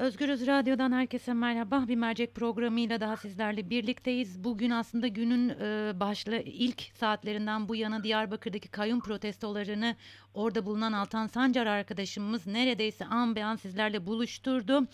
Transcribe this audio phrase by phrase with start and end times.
[0.00, 1.84] Özgürüz Radyo'dan herkese merhaba.
[1.88, 4.44] Bir mercek programıyla daha sizlerle birlikteyiz.
[4.44, 9.96] Bugün aslında günün e, başlı ilk saatlerinden bu yana Diyarbakır'daki kayyum protestolarını
[10.34, 14.86] orada bulunan Altan Sancar arkadaşımız neredeyse an be an sizlerle buluşturdu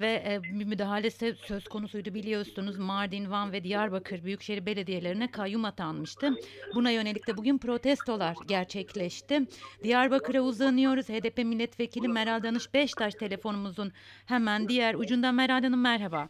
[0.00, 6.34] ve e, bir müdahale söz konusuydu biliyorsunuz Mardin, Van ve Diyarbakır Büyükşehir Belediyelerine kayyum atanmıştı.
[6.74, 9.40] Buna yönelik de bugün protestolar gerçekleşti.
[9.82, 11.08] Diyarbakır'a uzanıyoruz.
[11.08, 13.92] HDP milletvekili Meral Danış Beştaş telefonumuzun
[14.26, 16.28] hemen diğer ucunda Meral Hanım merhaba.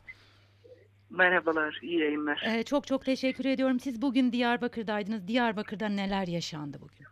[1.11, 2.43] Merhabalar, iyi yayınlar.
[2.47, 3.81] Ee, çok çok teşekkür ediyorum.
[3.81, 5.29] Siz bugün Diyarbakır'daydınız.
[5.29, 7.07] Diyarbakır'da neler yaşandı bugün?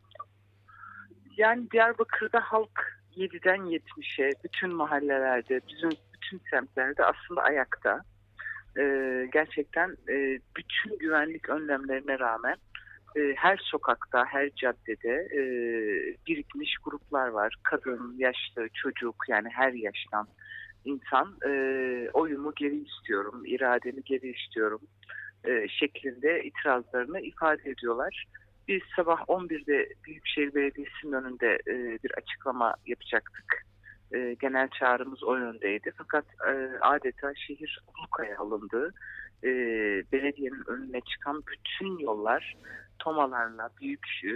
[1.37, 5.98] Yani Diyarbakır'da halk 7'den 70'e bütün mahallelerde, bütün
[6.33, 8.01] bütün semtlerde aslında ayakta.
[8.79, 8.83] E,
[9.33, 12.57] gerçekten e, bütün güvenlik önlemlerine rağmen
[13.17, 15.43] e, her sokakta, her caddede e,
[16.27, 17.55] birikmiş gruplar var.
[17.63, 20.27] Kadın, yaşlı, çocuk yani her yaştan
[20.85, 21.51] insan e,
[22.13, 24.80] oyumu geri istiyorum, irademi geri istiyorum
[25.45, 28.24] e, şeklinde itirazlarını ifade ediyorlar.
[28.69, 33.71] Biz sabah 11'de Büyükşehir Belediyesi'nin önünde e, bir açıklama yapacaktık
[34.15, 35.93] e, genel çağrımız o yöndeydi.
[35.99, 38.95] Fakat e, adeta şehir ablukaya alındı.
[39.45, 39.49] E,
[40.13, 42.57] belediyenin önüne çıkan bütün yollar
[42.99, 44.33] tomalarla, büyük e,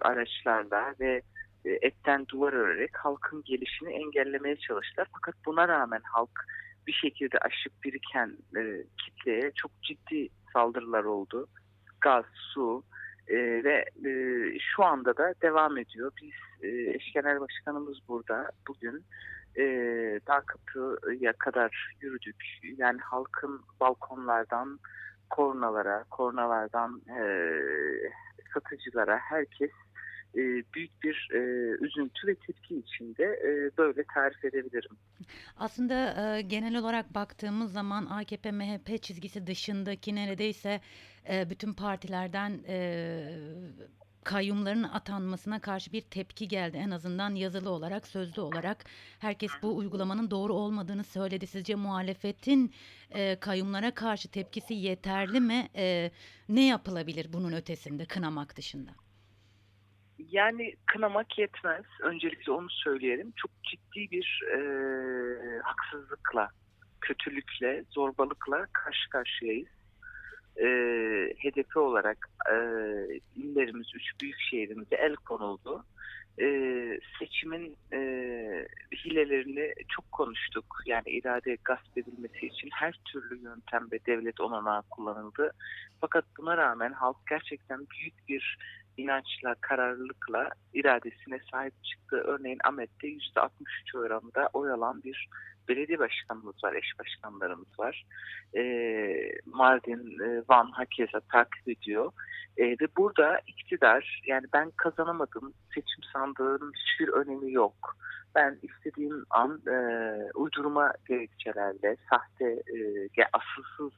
[0.00, 1.22] araçlarla ve
[1.64, 5.08] e, etten duvar örerek halkın gelişini engellemeye çalıştılar.
[5.12, 6.44] Fakat buna rağmen halk
[6.86, 11.46] bir şekilde aşıp biriken e, kitleye çok ciddi saldırılar oldu.
[12.00, 12.82] Gaz, su,
[13.28, 14.12] e, ve e,
[14.58, 16.12] şu anda da devam ediyor.
[16.22, 19.04] Biz e, eş genel başkanımız burada bugün
[19.56, 19.64] e,
[20.26, 22.44] Dağ Kapı'ya kadar yürüdük.
[22.76, 24.78] Yani halkın balkonlardan
[25.30, 27.22] kornalara, kornalardan e,
[28.54, 29.70] satıcılara herkes
[30.34, 30.40] e,
[30.74, 31.38] büyük bir e,
[31.84, 34.96] üzüntü ve tepki içinde e, böyle tarif edebilirim.
[35.56, 40.80] Aslında genel olarak baktığımız zaman AKP MHP çizgisi dışındaki neredeyse
[41.50, 42.78] bütün partilerden e,
[44.28, 46.76] kayyumların atanmasına karşı bir tepki geldi.
[46.76, 48.84] En azından yazılı olarak, sözlü olarak
[49.18, 51.46] herkes bu uygulamanın doğru olmadığını söyledi.
[51.46, 52.72] Sizce muhalefetin
[53.10, 55.68] e, kayyumlara karşı tepkisi yeterli mi?
[55.76, 56.10] E,
[56.48, 58.90] ne yapılabilir bunun ötesinde kınamak dışında?
[60.18, 61.84] Yani kınamak yetmez.
[62.02, 63.32] Öncelikle onu söyleyelim.
[63.36, 64.58] Çok ciddi bir e,
[65.62, 66.48] haksızlıkla,
[67.00, 69.68] kötülükle, zorbalıkla karşı karşıyayız.
[70.56, 70.66] E,
[71.38, 72.54] HDP olarak e,
[73.36, 75.84] illerimiz, üç büyük şehrimize el konuldu.
[76.40, 76.46] E,
[77.18, 77.98] seçimin e,
[79.04, 80.64] hilelerini çok konuştuk.
[80.86, 85.52] Yani irade gasp edilmesi için her türlü yöntem ve devlet olanağı kullanıldı.
[86.00, 88.58] Fakat buna rağmen halk gerçekten büyük bir
[88.98, 92.16] inançla, kararlılıkla iradesine sahip çıktı.
[92.16, 95.28] Örneğin Ahmet'te %63 oranında oy alan bir
[95.68, 98.06] belediye başkanımız var, eş başkanlarımız var.
[98.56, 98.62] E,
[99.46, 102.12] Mardin, e, Van hakeza takip ediyor.
[102.56, 107.96] E, ve burada iktidar, yani ben kazanamadım, seçim sandığının hiçbir önemi yok.
[108.34, 109.78] Ben istediğim an e,
[110.34, 113.92] uydurma gerekçelerle, sahte, e, asılsız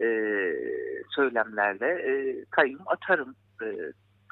[0.00, 0.06] e,
[1.14, 3.66] söylemlerle e, kayyum atarım e,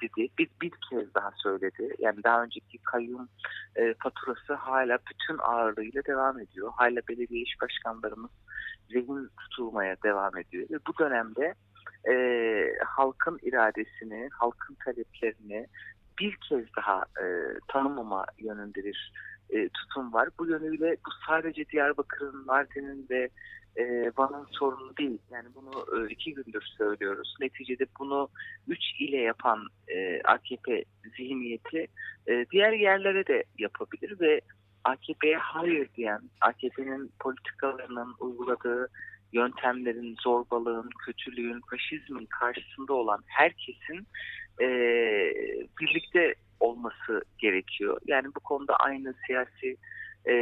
[0.02, 0.28] dedi.
[0.38, 1.94] Bir, bir kez daha söyledi.
[1.98, 3.28] Yani daha önceki kayyum
[3.76, 6.72] e, faturası hala bütün ağırlığıyla devam ediyor.
[6.76, 8.30] Hala belediye iş başkanlarımız
[8.92, 10.66] rehin tutulmaya devam ediyor.
[10.70, 11.54] Ve bu dönemde
[12.08, 12.14] e,
[12.84, 15.66] halkın iradesini, halkın taleplerini
[16.20, 17.24] bir kez daha e,
[17.68, 19.12] tanımama yönünde bir
[19.50, 20.28] e, tutum var.
[20.38, 23.28] Bu yönüyle bu sadece Diyarbakır'ın, Mardin'in ve
[23.76, 25.18] e, Van'ın sorunu değil.
[25.30, 27.36] Yani bunu e, iki gündür söylüyoruz.
[27.40, 28.28] Neticede bunu
[28.68, 30.84] üç ile yapan e, AKP
[31.16, 31.86] zihniyeti
[32.28, 34.40] e, diğer yerlere de yapabilir ve
[34.84, 38.88] AKP'ye hayır diyen, AKP'nin politikalarının uyguladığı
[39.32, 44.06] yöntemlerin, zorbalığın, kötülüğün, faşizmin karşısında olan herkesin
[44.60, 44.66] e,
[45.80, 48.00] birlikte olması gerekiyor.
[48.06, 49.76] Yani bu konuda aynı siyasi
[50.28, 50.32] e,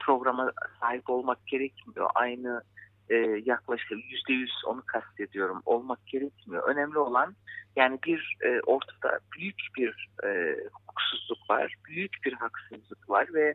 [0.00, 2.10] programa sahip olmak gerekmiyor.
[2.14, 2.62] Aynı
[3.10, 6.68] e, yaklaşık yüzde yüz onu kastediyorum olmak gerekmiyor.
[6.68, 7.34] Önemli olan
[7.76, 13.54] yani bir e, ortada büyük bir e, hukuksuzluk var, büyük bir haksızlık var ve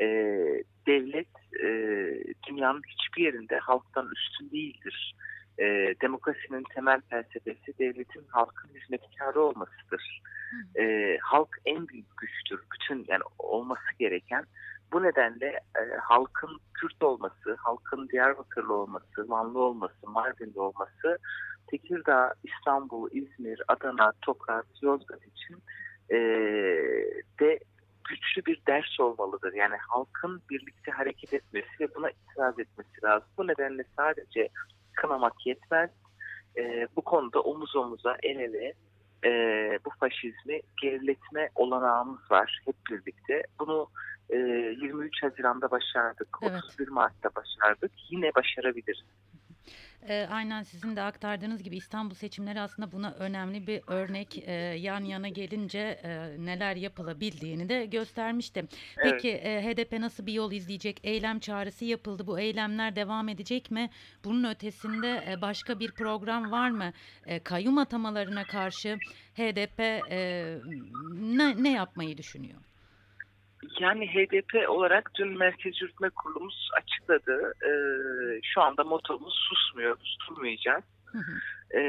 [0.00, 0.06] e,
[0.86, 1.28] devlet
[1.62, 1.68] e,
[2.48, 5.14] dünyanın hiçbir yerinde halktan üstün değildir.
[5.58, 5.64] E,
[6.02, 10.22] demokrasinin temel felsefesi devletin halkın hizmetkarı olmasıdır.
[10.78, 12.60] E, halk en büyük güçtür.
[12.72, 14.44] Bütün yani olması gereken
[14.92, 21.18] bu nedenle e, halkın Kürt olması, halkın Diyarbakırlı olması, Vanlı olması, Mardinli olması
[21.66, 25.56] Tekirdağ, İstanbul, İzmir, Adana, Tokat, Yozgat için
[26.10, 26.16] e,
[27.40, 27.58] de
[28.08, 29.52] güçlü bir ders olmalıdır.
[29.52, 33.28] Yani halkın birlikte hareket etmesi ve buna itiraz etmesi lazım.
[33.38, 34.48] Bu nedenle sadece
[34.92, 35.90] kınamak yetmez.
[36.56, 38.74] E, bu konuda omuz omuza el ele
[39.24, 39.30] e,
[39.84, 43.42] bu faşizmi geriletme olanağımız var hep birlikte.
[43.58, 43.88] Bunu
[44.34, 44.38] e,
[44.82, 46.64] 23 Haziran'da başardık, Evet.
[46.64, 47.92] 31 Mart'ta başardık.
[48.10, 49.04] Yine başarabiliriz.
[50.08, 54.36] Eee, aynen sizin de aktardığınız gibi İstanbul seçimleri aslında buna önemli bir örnek.
[54.38, 58.58] Eee, yan yana gelince eee, neler yapılabildiğini de göstermişti.
[58.60, 59.12] Evet.
[59.12, 61.00] Peki eee, HDP nasıl bir yol izleyecek?
[61.04, 62.26] Eylem çağrısı yapıldı.
[62.26, 63.90] Bu eylemler devam edecek mi?
[64.24, 66.92] Bunun ötesinde eee, başka bir program var mı?
[67.26, 69.00] Eee, kayyum atamalarına karşı
[69.34, 69.78] HDP
[70.10, 70.60] eee,
[71.36, 72.60] ne, ne yapmayı düşünüyor?
[73.80, 77.52] Yani HDP olarak dün Merkez Yürütme Kurulumuz açıkladı.
[77.62, 77.70] E,
[78.42, 80.84] şu anda motomuz susmuyoruz, durmayacağız.
[81.06, 81.78] Hı hı.
[81.78, 81.82] E,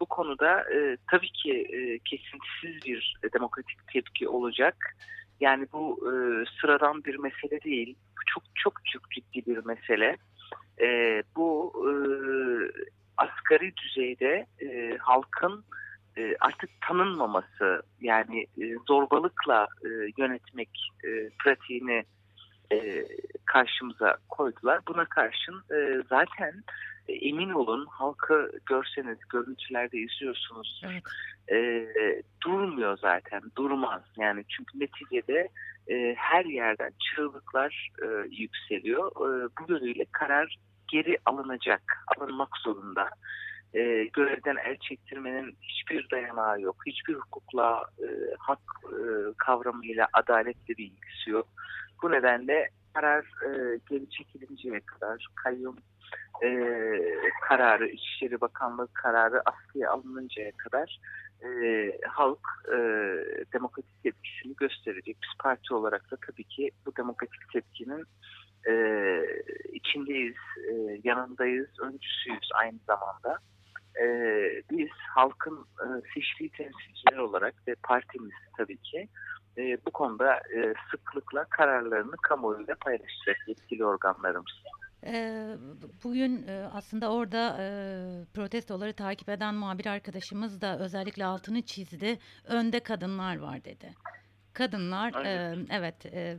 [0.00, 4.96] bu konuda e, tabii ki e, kesintisiz bir demokratik tepki olacak.
[5.40, 6.12] Yani bu e,
[6.60, 7.96] sıradan bir mesele değil.
[8.10, 10.16] Bu Çok çok çok ciddi bir mesele.
[10.80, 11.92] E, bu e,
[13.16, 15.64] asgari düzeyde e, halkın
[16.16, 19.88] e, artık tanınmaması yani e, zorbalıkla e,
[20.18, 20.70] yönetmek
[21.04, 22.04] e, pratiğini
[22.72, 23.06] e,
[23.44, 24.80] karşımıza koydular.
[24.88, 26.64] Buna karşın e, zaten
[27.08, 31.02] e, emin olun halkı görseniz görüntülerde izliyorsunuz Evet.
[31.52, 31.86] e,
[32.44, 35.48] durmuyor zaten durmaz yani çünkü neticede
[35.90, 41.82] e, her yerden çığlıklar e, yükseliyor e, bu yönüyle karar geri alınacak
[42.16, 43.08] alınmak zorunda
[43.74, 48.06] e, görevden el çektirmenin hiçbir dayanağı yok hiçbir hukukla e,
[48.38, 48.98] hak e,
[49.36, 51.48] kavramıyla adaletle bir ilgisi yok
[52.02, 55.76] bu nedenle karar e, geri çekilinceye kadar kayyum
[56.42, 56.48] e,
[57.48, 61.00] kararı İçişleri Bakanlığı kararı askıya alınıncaya kadar
[61.44, 61.48] e,
[62.08, 62.76] halk e,
[63.52, 65.16] demokratik tepkisini gösterecek.
[65.22, 68.04] Biz parti olarak da tabii ki bu demokratik tepkinin
[68.68, 68.74] e,
[69.72, 70.36] içindeyiz,
[70.70, 73.38] e, yanındayız, öncüsüyüz aynı zamanda.
[74.00, 74.04] E,
[74.70, 79.08] biz halkın e, seçtiği temsilciler olarak ve partimiz tabii ki
[79.58, 84.52] e, bu konuda e, sıklıkla kararlarını kamuoyuyla paylaşacak yetkili organlarımız.
[85.06, 85.56] Eee,
[86.04, 92.18] bugün eee, aslında orada eee, protestoları takip eden muhabir arkadaşımız da özellikle altını çizdi.
[92.44, 93.94] Önde kadınlar var dedi.
[94.52, 95.26] Kadınlar Evet.
[95.56, 96.38] eee, evet eee,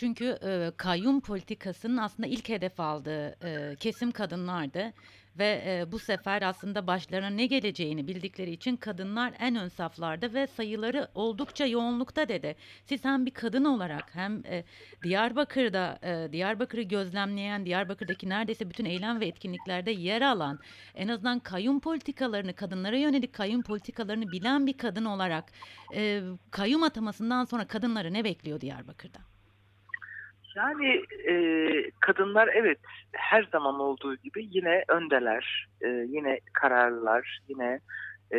[0.00, 4.92] çünkü eee, kayyum politikasının aslında ilk hedef aldığı eee, kesim kadınlardı.
[5.38, 10.46] Ve eee, bu sefer aslında başlarına ne geleceğini bildikleri için kadınlar en ön saflarda ve
[10.46, 12.56] sayıları oldukça yoğunlukta dedi.
[12.84, 14.64] Siz hem bir kadın olarak hem e,
[15.02, 20.58] Diyarbakır'da e, Diyarbakır'ı gözlemleyen, Diyarbakır'daki neredeyse bütün eylem ve etkinliklerde yer alan,
[20.94, 25.52] en azından kayyum politikalarını, kadınlara yönelik kayyum politikalarını bilen bir kadın olarak
[25.94, 29.18] e, kayyum atamasından sonra kadınları ne bekliyor Diyarbakır'da?
[30.56, 31.34] Yani e,
[32.00, 32.78] kadınlar evet
[33.12, 37.80] her zaman olduğu gibi yine öndeler, e, yine kararlılar, yine
[38.34, 38.38] e,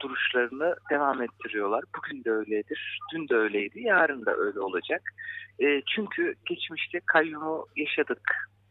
[0.00, 1.84] duruşlarını devam ettiriyorlar.
[1.96, 5.02] Bugün de öyledir, dün de öyleydi, yarın da öyle olacak.
[5.58, 8.20] E, çünkü geçmişte kayyumu yaşadık.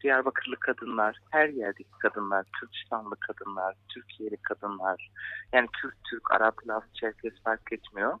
[0.02, 5.10] Diyarbakırlı kadınlar, her yerdeki kadınlar, Kürdistanlı kadınlar, Türkiye'li kadınlar,
[5.52, 8.18] yani Kürt, Türk, Arap, Laz, Çerkes fark etmiyor.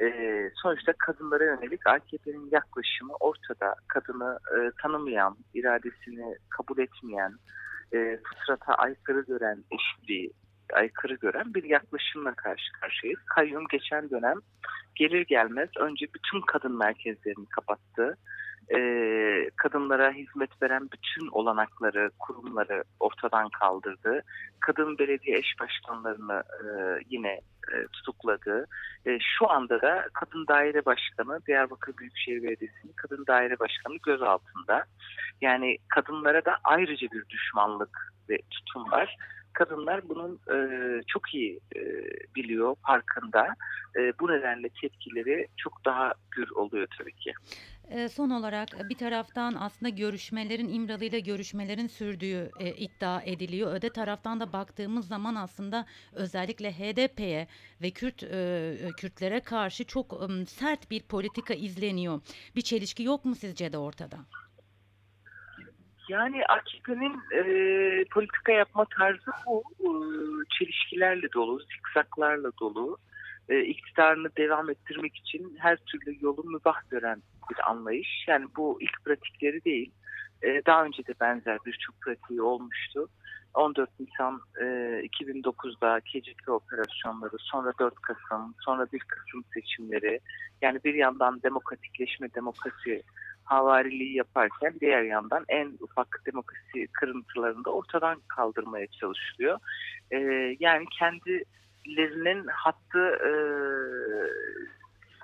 [0.00, 3.74] Ee, sonuçta kadınlara yönelik AKP'nin yaklaşımı ortada.
[3.88, 7.32] Kadını e, tanımayan, iradesini kabul etmeyen,
[7.94, 10.32] e, fıtrata aykırı gören, eşitliği
[10.72, 13.20] aykırı gören bir yaklaşımla karşı karşıyayız.
[13.26, 14.36] Kayyum geçen dönem
[14.94, 18.16] gelir gelmez önce bütün kadın merkezlerini kapattı.
[18.74, 24.22] Ee, kadınlara hizmet veren bütün olanakları, kurumları ortadan kaldırdı.
[24.60, 26.66] Kadın belediye eş başkanlarını e,
[27.10, 27.40] yine
[27.72, 28.66] e, tutukladı.
[29.06, 34.84] E, şu anda da Kadın Daire Başkanı, Diyarbakır Büyükşehir Belediyesi'nin Kadın Daire Başkanı gözaltında.
[35.40, 39.16] Yani kadınlara da ayrıca bir düşmanlık ve tutum var.
[39.52, 40.56] Kadınlar bunun e,
[41.06, 41.80] çok iyi e,
[42.36, 43.48] biliyor, farkında.
[43.96, 47.32] E, bu nedenle tepkileri çok daha gür oluyor tabii ki.
[47.90, 53.74] E, son olarak e, bir taraftan aslında görüşmelerin İmralı ile görüşmelerin sürdüğü e, iddia ediliyor.
[53.74, 57.46] Öte taraftan da baktığımız zaman aslında özellikle HDP'ye
[57.82, 62.20] ve Kürt e, Kürtlere karşı çok ım, sert bir politika izleniyor.
[62.56, 64.16] Bir çelişki yok mu sizce de ortada?
[66.08, 69.62] Yani AKP'nin e, politika yapma tarzı bu.
[69.80, 69.88] E,
[70.58, 72.98] çelişkilerle dolu, zikzaklarla dolu.
[73.48, 78.24] E, iktidarını devam ettirmek için her türlü yolu mübah gören bir anlayış.
[78.28, 79.92] Yani bu ilk pratikleri değil.
[80.42, 83.08] E, daha önce de benzer birçok pratiği olmuştu.
[83.54, 90.20] 14 Nisan e, 2009'da KCK operasyonları, sonra 4 Kasım, sonra 1 Kasım seçimleri.
[90.62, 93.02] Yani bir yandan demokratikleşme, demokrasi
[93.44, 99.58] havariliği yaparken diğer yandan en ufak demokrasi kırıntılarını da ortadan kaldırmaya çalışılıyor.
[100.10, 100.18] E,
[100.60, 100.84] yani
[101.84, 103.32] kendilerinin hattı e,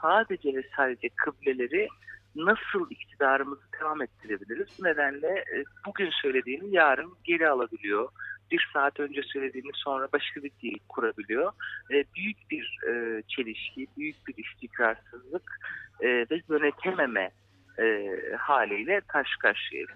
[0.03, 1.89] sadece ve sadece kıbleleri
[2.37, 4.69] nasıl iktidarımızı devam ettirebiliriz?
[4.79, 8.09] Bu nedenle e, bugün söylediğini yarın geri alabiliyor.
[8.51, 11.53] Bir saat önce söylediğini sonra başka bir dil kurabiliyor.
[11.91, 15.61] E, büyük bir e, çelişki, büyük bir istikrarsızlık
[16.01, 17.31] e, ve yönetememe
[17.79, 19.91] e, haliyle karşı karşıyayız.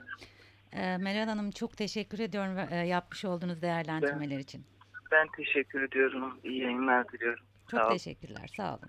[0.72, 4.64] E, Meral Hanım çok teşekkür ediyorum e, yapmış olduğunuz değerlendirmeler için.
[5.12, 6.40] Ben teşekkür ediyorum.
[6.44, 7.44] İyi yayınlar diliyorum.
[7.70, 8.50] Çok Sağ teşekkürler.
[8.56, 8.88] Sağ olun.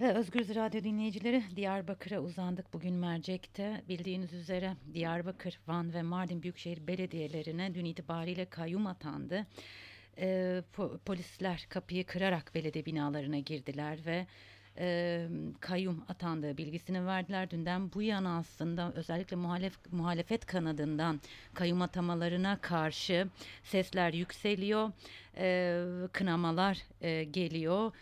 [0.00, 3.82] Ve Özgürüz Radyo dinleyicileri Diyarbakır'a uzandık bugün mercekte.
[3.88, 9.46] Bildiğiniz üzere Diyarbakır, Van ve Mardin Büyükşehir Belediyelerine dün itibariyle kayyum atandı.
[10.18, 14.26] Ee, po- polisler kapıyı kırarak belediye binalarına girdiler ve
[14.78, 15.28] e,
[15.60, 17.50] kayyum atandığı bilgisini verdiler.
[17.50, 21.20] Dünden bu yana aslında özellikle muhalef, muhalefet kanadından
[21.54, 23.28] kayyum atamalarına karşı
[23.62, 24.92] sesler yükseliyor.
[25.36, 27.92] Ee, kınamalar e, geliyor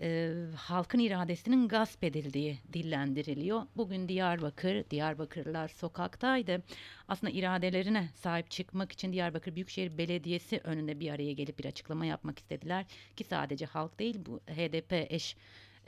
[0.00, 3.62] e, halkın iradesinin gasp edildiği dillendiriliyor.
[3.76, 6.62] Bugün Diyarbakır, Diyarbakırlılar sokaktaydı.
[7.08, 12.38] Aslında iradelerine sahip çıkmak için Diyarbakır Büyükşehir Belediyesi önünde bir araya gelip bir açıklama yapmak
[12.38, 12.86] istediler.
[13.16, 15.36] Ki sadece halk değil bu HDP eş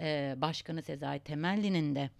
[0.00, 2.10] e, başkanı Sezai Temelli'nin de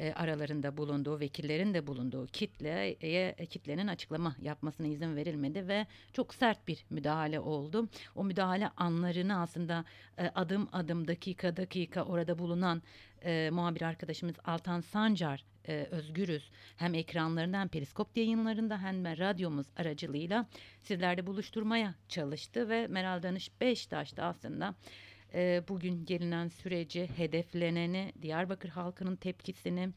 [0.00, 6.68] e, aralarında bulunduğu, vekillerin de bulunduğu kitleye kitlenin açıklama yapmasına izin verilmedi ve çok sert
[6.68, 7.88] bir müdahale oldu.
[8.14, 9.84] O müdahale anlarını aslında
[10.18, 12.82] e, adım adım dakika dakika orada bulunan
[13.24, 20.46] e, muhabir arkadaşımız Altan Sancar e, Özgürüz hem ekranlarından periskop yayınlarında hem de radyomuz aracılığıyla
[20.82, 24.74] sizlerle buluşturmaya çalıştı ve Meral Danış Beştaş'ta aslında
[25.34, 29.88] e, bugün gelinen süreci, hedefleneni, Diyarbakır halkının tepkisini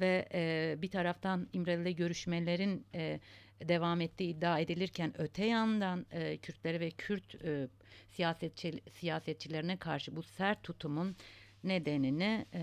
[0.00, 3.20] ve e, bir taraftan İmralı'yla görüşmelerin e,
[3.68, 7.68] devam ettiği iddia edilirken öte yandan e, Kürtlere ve Kürt e,
[8.10, 11.16] siyasetçi, siyasetçilerine karşı bu sert tutumun
[11.64, 12.62] nedenini e,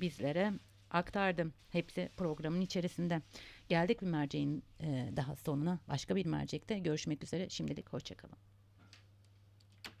[0.00, 0.52] bizlere
[0.90, 1.52] aktardım.
[1.70, 3.22] Hepsi programın içerisinde.
[3.68, 5.78] Geldik bir merceğin e, daha sonuna.
[5.88, 7.48] Başka bir mercekte görüşmek üzere.
[7.48, 8.45] Şimdilik hoşçakalın.